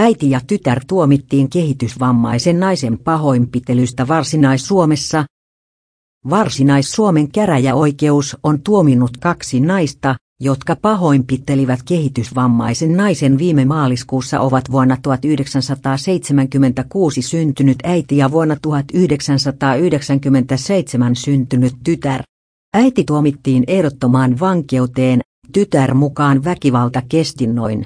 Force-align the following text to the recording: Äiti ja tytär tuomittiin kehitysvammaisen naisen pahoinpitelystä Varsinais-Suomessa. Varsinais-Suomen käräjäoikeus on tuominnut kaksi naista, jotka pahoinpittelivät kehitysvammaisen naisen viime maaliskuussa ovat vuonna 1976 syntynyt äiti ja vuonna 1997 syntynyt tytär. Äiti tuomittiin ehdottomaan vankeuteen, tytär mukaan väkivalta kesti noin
Äiti 0.00 0.30
ja 0.30 0.40
tytär 0.46 0.80
tuomittiin 0.86 1.50
kehitysvammaisen 1.50 2.60
naisen 2.60 2.98
pahoinpitelystä 2.98 4.08
Varsinais-Suomessa. 4.08 5.24
Varsinais-Suomen 6.30 7.32
käräjäoikeus 7.32 8.36
on 8.42 8.62
tuominnut 8.62 9.16
kaksi 9.16 9.60
naista, 9.60 10.14
jotka 10.40 10.76
pahoinpittelivät 10.76 11.82
kehitysvammaisen 11.82 12.96
naisen 12.96 13.38
viime 13.38 13.64
maaliskuussa 13.64 14.40
ovat 14.40 14.70
vuonna 14.70 14.96
1976 15.02 17.22
syntynyt 17.22 17.78
äiti 17.84 18.16
ja 18.16 18.30
vuonna 18.30 18.56
1997 18.62 21.16
syntynyt 21.16 21.74
tytär. 21.84 22.22
Äiti 22.74 23.04
tuomittiin 23.04 23.64
ehdottomaan 23.66 24.40
vankeuteen, 24.40 25.20
tytär 25.52 25.94
mukaan 25.94 26.44
väkivalta 26.44 27.02
kesti 27.08 27.46
noin 27.46 27.84